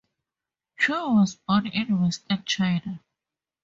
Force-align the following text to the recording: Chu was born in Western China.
Chu 0.79 0.93
was 0.93 1.35
born 1.35 1.67
in 1.67 2.01
Western 2.01 2.43
China. 2.43 3.01